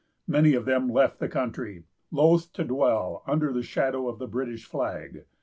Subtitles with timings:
[0.27, 4.65] Many of them left the country, loath to dwell under the shadow of the British
[4.65, 5.25] flag.